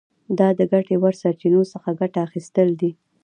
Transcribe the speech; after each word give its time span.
دا 0.37 0.47
د 0.59 0.61
ګټې 0.71 0.95
وړ 1.01 1.13
سرچینو 1.21 1.61
څخه 1.73 1.89
ګټه 1.99 2.19
اخیستل 2.27 2.69
دي. 2.81 2.91